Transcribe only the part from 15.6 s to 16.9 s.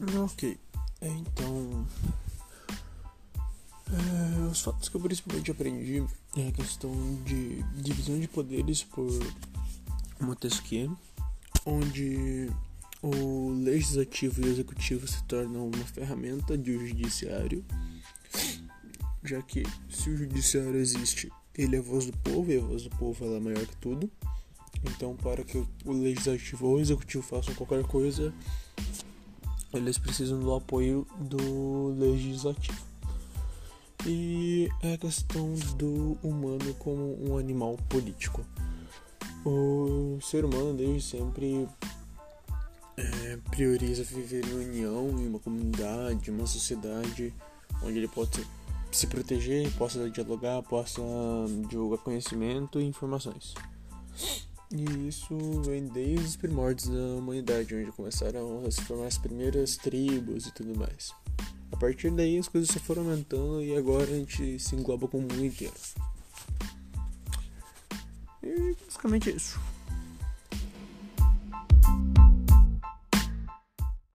uma ferramenta de um